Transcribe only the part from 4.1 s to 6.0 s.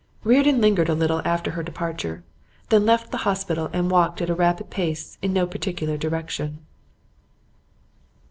at a rapid pace in no particular